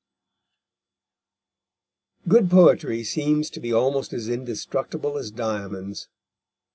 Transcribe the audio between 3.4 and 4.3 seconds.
to be almost as